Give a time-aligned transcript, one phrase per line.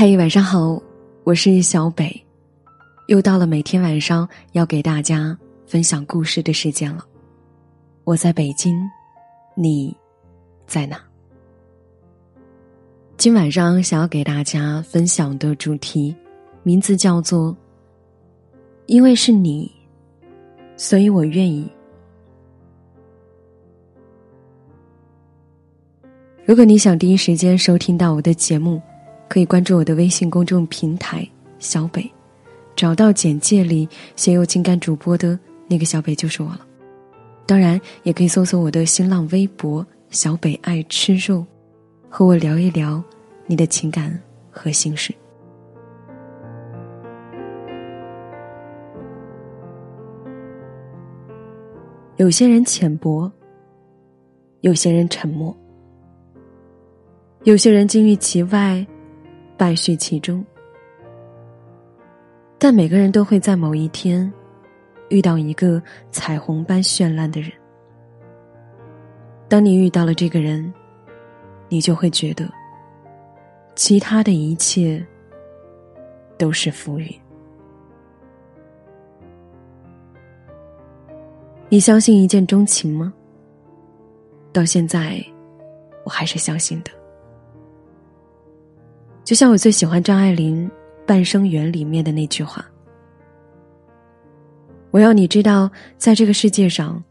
[0.00, 0.80] 嗨，晚上好，
[1.24, 2.10] 我是小北，
[3.08, 7.04] 又到了每天晚上要给大家分享故事的时间了。
[8.04, 8.74] 我在北京，
[9.54, 9.94] 你
[10.66, 10.98] 在哪？
[13.18, 16.16] 今晚上想要给大家分享的主题，
[16.62, 17.54] 名字叫做
[18.88, 19.70] “因为是你，
[20.78, 21.70] 所以我愿意”。
[26.46, 28.80] 如果你想第一时间收听到我的节目，
[29.30, 31.26] 可以关注我的微信公众平台
[31.60, 32.04] “小北”，
[32.74, 36.66] 找到简介里写有情感主播的那个小北就是我了。
[37.46, 41.46] 当然，也可以搜索我的新浪微博“小北爱吃肉”。
[42.12, 43.00] 和我聊一聊
[43.46, 45.14] 你的情感和心事。
[52.16, 53.30] 有些人浅薄，
[54.62, 55.56] 有些人沉默，
[57.44, 58.84] 有些人金玉其外，
[59.60, 60.44] 败絮其中。
[62.58, 64.32] 但每个人都会在某一天，
[65.10, 67.52] 遇到一个彩虹般绚烂的人。
[69.48, 70.72] 当你遇到了这个人。
[71.72, 72.50] 你就会觉得，
[73.76, 75.06] 其他的一切
[76.36, 77.08] 都是浮云。
[81.68, 83.14] 你相信一见钟情吗？
[84.52, 85.24] 到现在，
[86.04, 86.90] 我还是相信的。
[89.24, 90.68] 就像我最喜欢张爱玲
[91.06, 92.64] 《半生缘》里面的那句话
[94.90, 97.02] ：“我要你知道，在这个世界上，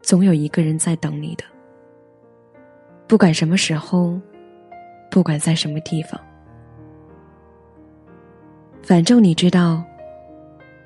[0.00, 1.44] 总有一个人在等你的。”
[3.06, 4.18] 不管什么时候，
[5.10, 6.20] 不管在什么地方，
[8.82, 9.82] 反正你知道，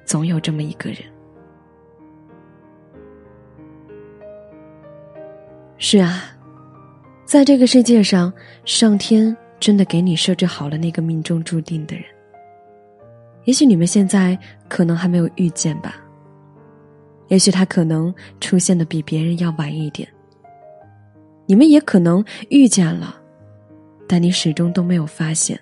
[0.04, 0.98] 总有这么一个人。
[5.78, 6.22] 是啊，
[7.24, 8.32] 在这个世界上，
[8.64, 12.04] 上天真的给你设置好了那个命中注定的人。
[13.44, 14.36] 也许你们现在
[14.68, 16.02] 可能还没有遇见吧，
[17.28, 20.08] 也许他可能出现的比别人要晚一点。
[21.46, 23.22] 你们也可能遇见了，
[24.08, 25.56] 但你始终都没有发现。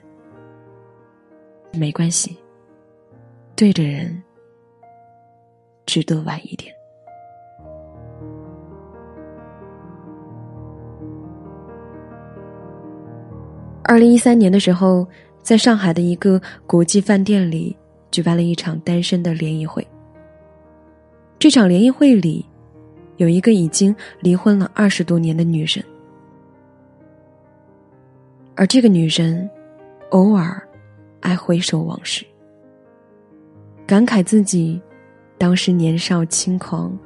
[1.74, 2.34] 没关系，
[3.54, 4.22] 对的人
[5.84, 6.74] 值得晚一点。
[13.82, 15.06] 二零一三年的时候，
[15.42, 17.76] 在上海的一个国际饭店里
[18.10, 19.86] 举办了一场单身的联谊会。
[21.38, 22.44] 这场联谊会里。
[23.16, 25.84] 有一个已经离婚了二十多年的女人，
[28.54, 29.46] 而这个女人
[30.08, 30.58] 偶尔
[31.20, 32.24] 爱回首往事，
[33.86, 34.80] 感慨自己
[35.36, 36.98] 当时年少轻狂，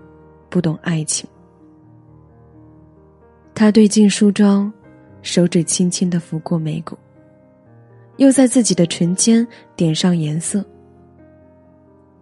[0.49, 1.29] 不懂爱情。
[3.53, 4.73] 她对镜梳妆，
[5.25, 6.97] 手指轻轻的拂过眉骨，
[8.19, 10.63] 又在自己的唇间点上颜色，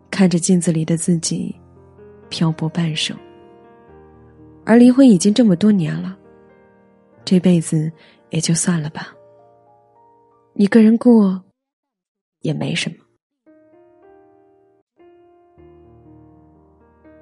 [0.09, 1.55] 看着镜子里的自己，
[2.31, 3.15] 漂泊半生。
[4.65, 6.17] 而离婚已经这么多年了，
[7.25, 7.91] 这辈子
[8.31, 9.13] 也就算了吧。
[10.55, 11.43] 一个人过，
[12.43, 12.97] 也没什么。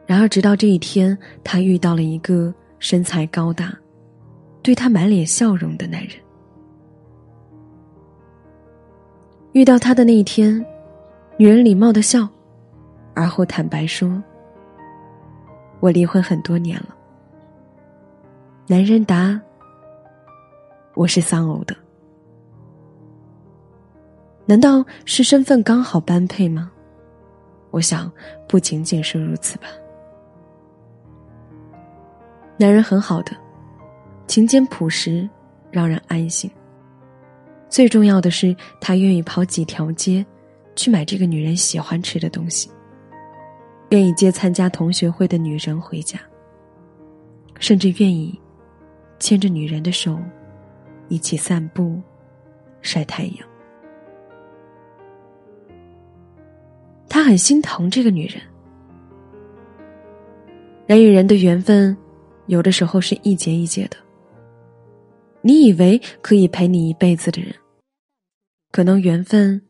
[0.07, 3.75] 然而，直到这一天，他遇到了一个身材高大、
[4.63, 6.13] 对他满脸笑容的男人。
[9.53, 10.65] 遇到他的那一天，
[11.37, 12.29] 女人礼貌的笑，
[13.15, 14.23] 而后坦白说
[15.81, 16.95] ：“我离婚很多年了。”
[18.69, 19.41] 男人答
[20.95, 21.75] ：“我是丧偶的，
[24.47, 26.71] 难道是身份刚好般配吗？
[27.73, 28.11] 我想
[28.49, 29.67] 不仅仅是如此吧。
[32.57, 33.33] 男人很好的，
[34.31, 35.29] 勤俭朴实，
[35.73, 36.49] 让人安心。
[37.69, 40.25] 最重要的是，他愿意跑几条街，
[40.77, 42.71] 去买这个女人喜欢吃的东西，
[43.89, 46.17] 愿意接参加同学会的女人回家，
[47.59, 48.41] 甚至愿意。”
[49.19, 50.17] 牵着女人的手，
[51.09, 52.01] 一起散步、
[52.83, 53.49] 晒太阳。
[57.09, 58.41] 他很心疼这个女人。
[60.87, 61.95] 人与人的缘分，
[62.47, 63.97] 有的时候是一节一节的。
[65.43, 67.55] 你以为可以陪你一辈子的人，
[68.73, 69.61] 可能缘分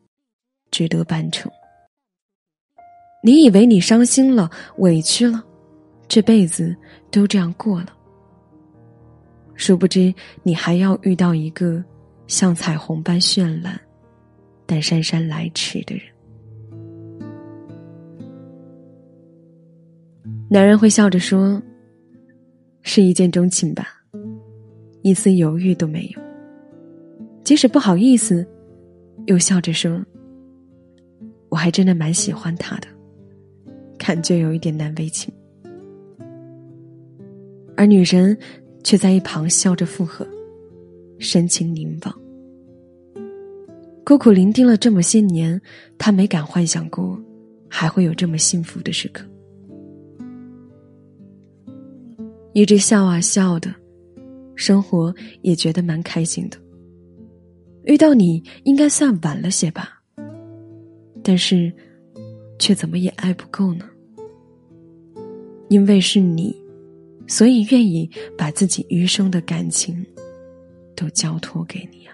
[0.69, 1.51] 只得半程。
[3.23, 5.43] 你以为你伤心了、委屈了，
[6.07, 6.75] 这辈子
[7.09, 7.95] 都这样过了。
[9.55, 10.13] 殊不知，
[10.43, 11.83] 你还要遇到一个
[12.27, 13.79] 像彩虹般绚烂，
[14.65, 16.03] 但姗姗来迟的人。
[20.49, 21.61] 男人会笑着说
[22.81, 24.00] ：“是一见钟情吧，
[25.01, 26.21] 一丝犹豫都没有。
[27.43, 28.47] 即使不好意思，
[29.25, 30.03] 又笑着说
[31.49, 32.87] ：“我还真的蛮喜欢他的，
[33.97, 35.33] 感觉有一点难为情。”
[37.75, 38.37] 而女人
[38.83, 40.27] 却在一旁笑着附和，
[41.17, 42.21] 深情凝望。
[44.05, 45.59] 孤苦伶仃了这么些年，
[45.97, 47.19] 她没敢幻想过
[47.67, 49.25] 还会有这么幸福的时刻。
[52.53, 53.73] 一直笑啊笑的，
[54.61, 55.11] 生活
[55.41, 56.57] 也觉得蛮开心的。
[57.85, 59.99] 遇到你应该算晚了些吧，
[61.23, 61.73] 但是，
[62.59, 63.85] 却怎么也爱不够呢？
[65.69, 66.55] 因为是你，
[67.25, 70.05] 所以愿意把自己余生的感情，
[70.95, 72.13] 都交托给你啊。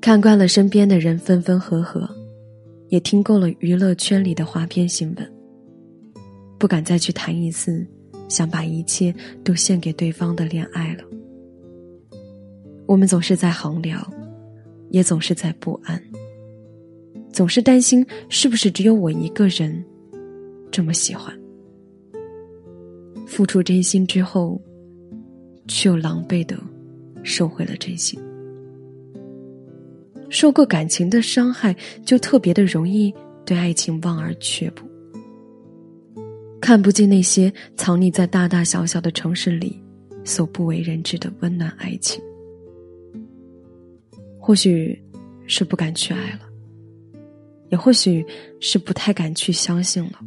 [0.00, 2.08] 看惯了身边的人分分合合。
[2.90, 5.32] 也听够了娱乐圈里的花边新闻，
[6.58, 7.86] 不敢再去谈一次
[8.28, 9.14] 想把一切
[9.44, 11.04] 都献给对方的恋爱了。
[12.86, 14.02] 我们总是在衡量，
[14.90, 16.02] 也总是在不安，
[17.32, 19.84] 总是担心是不是只有我一个人
[20.70, 21.32] 这么喜欢。
[23.26, 24.60] 付出真心之后，
[25.68, 26.58] 却又狼狈的
[27.22, 28.18] 收回了真心。
[30.30, 31.76] 受过感情的伤害，
[32.06, 33.14] 就特别的容易
[33.44, 34.87] 对爱情望而却步，
[36.60, 39.80] 看不见那些藏匿在大大小小的城市里
[40.24, 42.22] 所不为人知的温暖爱情。
[44.38, 45.00] 或许
[45.46, 46.40] 是不敢去爱了，
[47.70, 48.24] 也或许
[48.60, 50.20] 是不太敢去相信了。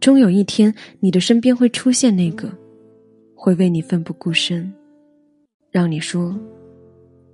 [0.00, 2.52] 终有一天，你的身边会出现那个
[3.34, 4.72] 会为你奋不顾身，
[5.70, 6.38] 让你说。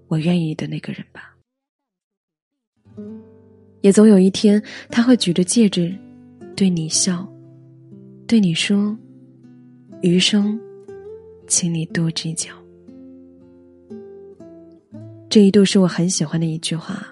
[0.07, 1.35] 我愿意的那个人吧，
[3.81, 5.93] 也总有一天他会举着戒指，
[6.56, 7.27] 对你笑，
[8.27, 8.97] 对你说
[10.03, 10.59] ：“余生，
[11.47, 12.51] 请你多指教。”
[15.29, 17.06] 这一度是我很喜欢的一句话。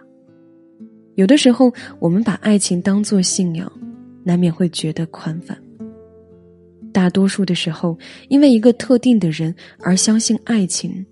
[1.16, 3.70] 有的时候，我们把爱情当作信仰，
[4.24, 5.60] 难免会觉得宽泛。
[6.92, 7.98] 大多数的时候，
[8.28, 11.04] 因为一个特定的人而相信爱情。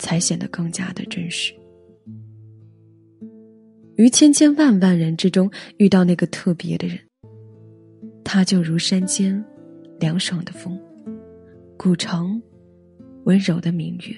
[0.00, 1.52] 才显得更加的真实。
[3.96, 6.98] 于千千万万人之中遇到那个特别的人，
[8.32, 9.44] 他就如山间
[9.98, 10.78] 凉爽的风，
[11.76, 12.40] 古城
[13.24, 14.16] 温柔的明月。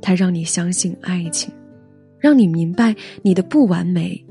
[0.00, 1.52] 他让你相信爱情，
[2.16, 4.24] 让你明白你的不完美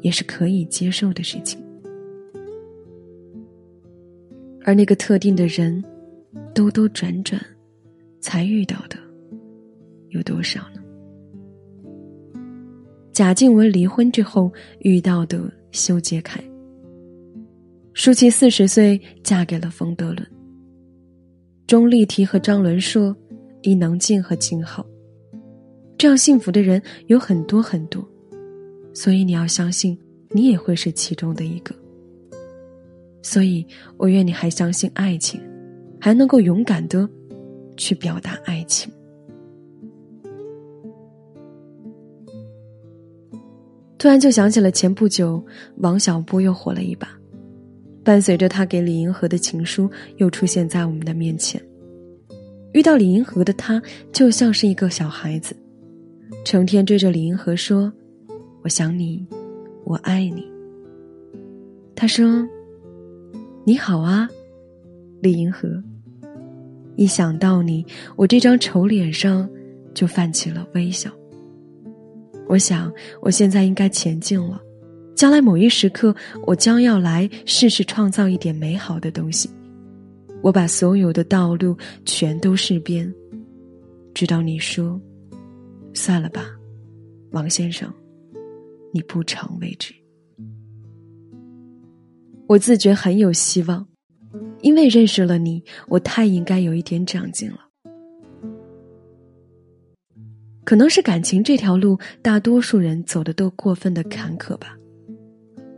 [0.00, 1.62] 也是可以接受的事情。
[4.64, 5.84] 而那个特定的人，
[6.54, 7.38] 兜兜转转
[8.20, 8.96] 才遇到的。
[10.08, 10.80] 有多少呢？
[13.12, 16.42] 贾静雯离婚之后遇到的修杰楷，
[17.92, 20.26] 舒淇四十岁嫁给了冯德伦，
[21.66, 23.14] 钟丽缇和张伦硕，
[23.62, 24.86] 伊能静和金浩，
[25.98, 28.06] 这样幸福的人有很多很多，
[28.94, 29.98] 所以你要相信，
[30.30, 31.74] 你也会是其中的一个。
[33.22, 33.66] 所以
[33.98, 35.40] 我愿你还相信爱情，
[36.00, 37.06] 还能够勇敢的
[37.76, 38.90] 去表达爱情。
[43.98, 45.44] 突然就想起了前不久，
[45.78, 47.19] 王小波又火了一把，
[48.04, 51.60] 伴随着他给李银河的情书又出现在我们的面前。
[52.72, 55.56] 遇到李银河的他，就像是一个小孩子，
[56.44, 57.92] 成天追着李银河说
[58.62, 59.26] ：“我想你，
[59.84, 60.46] 我爱你。”
[61.96, 62.46] 他说
[63.66, 64.28] ：“你好啊，
[65.20, 65.68] 李银河。”
[66.96, 69.48] 一想到你，我这张丑脸上
[69.94, 71.10] 就泛起了微笑。
[72.46, 74.60] 我想，我现在应该前进了。
[75.14, 76.14] 将来某一时刻，
[76.46, 79.50] 我将要来试试创造一点美好的东西。
[80.42, 81.76] 我把所有的道路
[82.06, 83.12] 全都试遍，
[84.14, 84.98] 直到你说
[85.92, 86.46] ：“算了吧，
[87.32, 87.92] 王先生，
[88.92, 89.94] 你不成为止。”
[92.48, 93.86] 我自觉很有希望，
[94.62, 97.58] 因为认识了你，我太应该有一点长进了。
[100.64, 104.76] 可能是感情这条路，大多数人走的都过分的坎坷吧，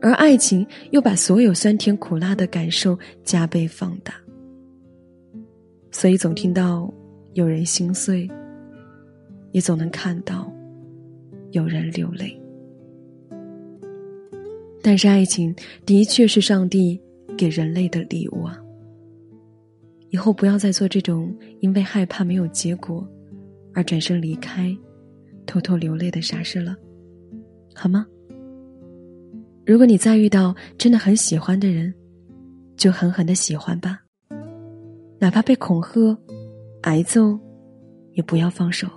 [0.02, 4.12] 而爱情又把所有酸甜苦辣的感受加倍放大，
[5.92, 6.92] 所以总听到
[7.35, 8.28] 有人心碎，
[9.52, 10.52] 也总能看到
[11.52, 12.37] 有人流泪。
[14.82, 15.54] 但是爱情
[15.87, 17.00] 的确是上帝
[17.38, 18.59] 给人类的礼物啊！
[20.11, 23.06] 以后不要再做这种因为害怕没有结果。
[23.75, 24.76] 而转身离开，
[25.47, 26.76] 偷偷流泪的傻事了，
[27.75, 28.04] 好吗？
[29.64, 31.95] 如果你再遇到真的很喜欢的人，
[32.76, 34.00] 就狠狠的喜欢吧，
[35.21, 36.19] 哪怕被恐吓，
[36.83, 37.38] 挨揍
[38.14, 38.88] 也不要放手，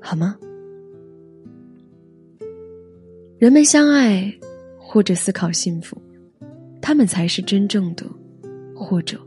[0.00, 0.36] 好吗？
[3.36, 4.32] 人们相爱，
[4.78, 6.00] 或者思考幸福，
[6.80, 8.06] 他们才是真正的
[8.76, 9.20] 或者，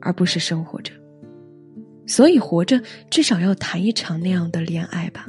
[0.00, 0.92] 而不是生活着。
[2.06, 5.26] 所以活着，至少要谈一场那样的恋爱吧。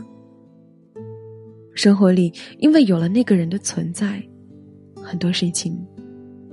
[1.80, 4.22] 生活里，因为有了那个人的存在，
[5.02, 5.80] 很多事情，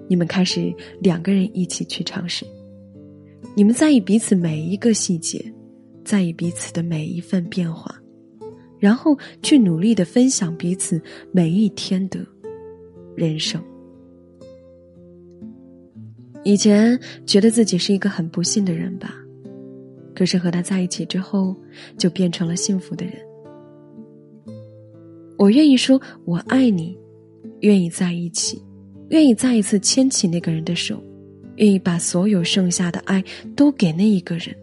[0.09, 2.47] 你们开始两个人一起去尝试。
[3.57, 5.45] 你们在意彼此每一个细节，
[6.05, 7.93] 在意彼此的每一份变化，
[8.79, 11.03] 然后去努力的分享彼此
[11.33, 12.25] 每一天的
[13.17, 13.61] 人生。
[16.45, 19.13] 以前觉得自己是一个很不幸的人吧。
[20.15, 21.53] 可是和他在一起之后，
[21.99, 23.26] 就变成了幸福的人。
[25.39, 26.97] 我愿意说我爱你，
[27.61, 28.63] 愿意在一起，
[29.11, 31.03] 愿意再一次牵起那个人的手，
[31.57, 33.23] 愿意把所有剩下的爱
[33.55, 34.57] 都给那一个人。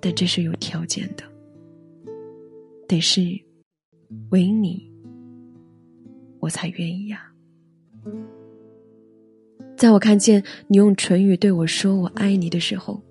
[0.00, 1.24] 但这是有条件的，
[2.86, 3.22] 得是
[4.30, 4.90] 为你，
[6.40, 7.22] 我才愿意呀。
[9.76, 13.02] 在我看见你用唇语对我说“我爱你”的时候。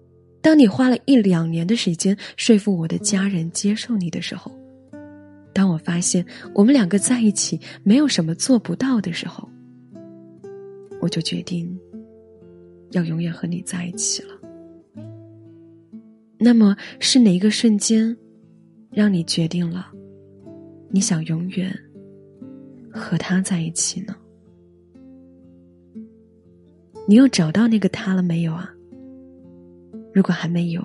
[0.42, 4.52] 当你花了一两年的时间说服我的家人接受你的时候，
[5.56, 9.50] 当我发现我们两个在一起没有什么做不到的时候，
[11.00, 11.80] 我就决定
[12.92, 14.38] 要永远和你在一起了。
[16.38, 18.16] 那么是哪一个瞬间，
[18.92, 19.90] 让你决定了
[20.90, 21.74] 你想永远
[22.92, 24.14] 和他在一起呢？
[27.08, 28.70] 你又找到那个他了没有啊？
[30.14, 30.84] 如果还没有，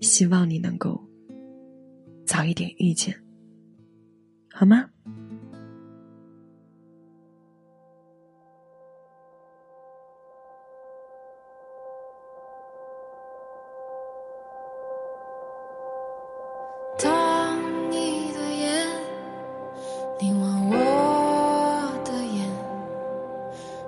[0.00, 1.02] 希望你能够
[2.26, 3.18] 早一点遇见，
[4.58, 4.86] 好吗？
[16.98, 17.56] 当
[17.88, 18.88] 你的眼
[20.18, 20.76] 凝望我
[22.04, 22.50] 的眼，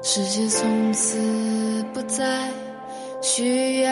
[0.04, 2.48] 世界从此不再。
[3.20, 3.89] 需要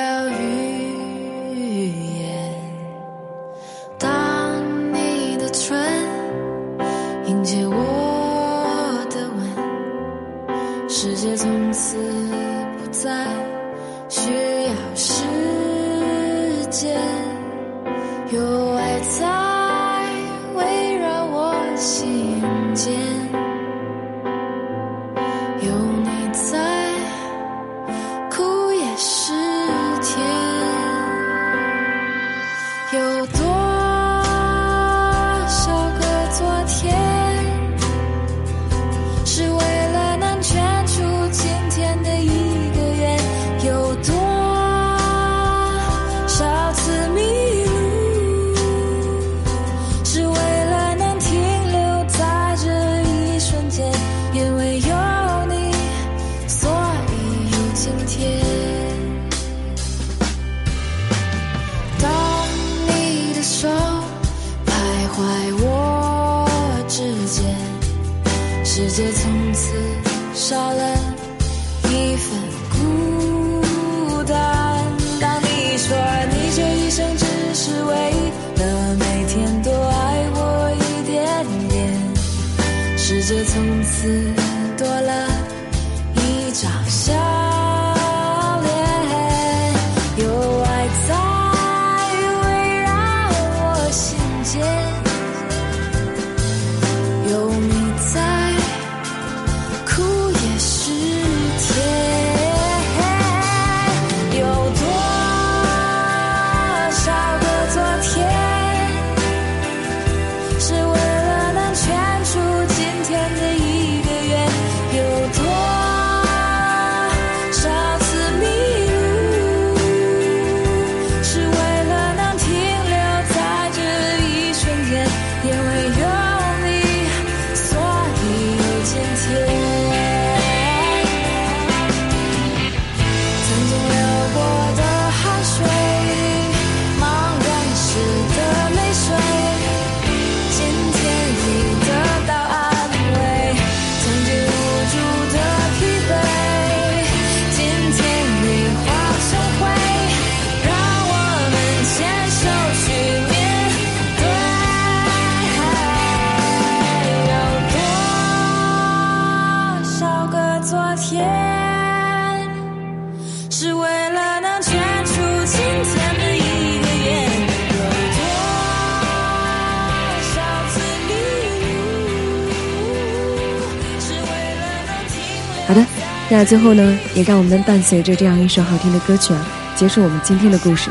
[176.30, 180.90] 那最后呢，也让我们伴随着这样一首好听的歌曲啊，结束我们今天的故事。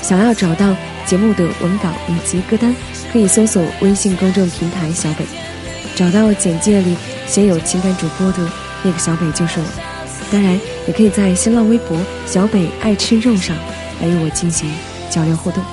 [0.00, 2.72] 想要找到节目的文稿以及歌单，
[3.12, 5.24] 可以搜索微信公众平台“小北”，
[5.96, 8.48] 找到简介里写有情感主播的
[8.84, 9.64] 那个小北就是我。
[10.30, 13.56] 当然，也可以在新浪微博“小北爱吃肉”上
[14.00, 14.70] 来与我进行
[15.10, 15.64] 交流互动。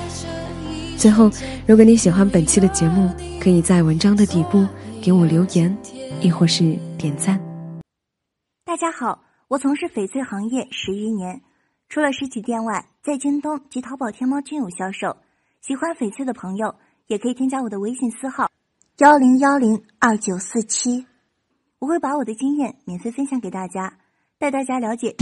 [0.96, 1.30] 最后，
[1.66, 4.66] 如果你喜欢本期的节目，可以在文章的底部
[5.00, 5.76] 给我留言，
[6.20, 7.38] 亦或是点赞。
[8.66, 11.42] 大家好，我从事翡翠行业十余年，
[11.90, 15.18] 除了实体店外，在京东及淘宝、天猫均有销售。
[15.60, 16.74] 喜欢翡翠的朋友，
[17.06, 18.50] 也可以添加我的微信私号：
[19.00, 21.06] 幺零幺零二九四七，
[21.78, 23.98] 我会把我的经验免费分享给大家，
[24.38, 25.14] 带大家了解。